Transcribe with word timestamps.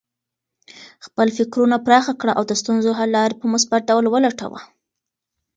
خپل 1.05 1.27
فکرونه 1.37 1.75
پراخه 1.85 2.13
کړه 2.21 2.33
او 2.37 2.43
د 2.45 2.51
ستونزو 2.61 2.89
حل 2.97 3.09
لارې 3.17 3.35
په 3.41 3.45
مثبت 3.53 3.81
ډول 3.89 4.05
ولټوه. 4.09 4.59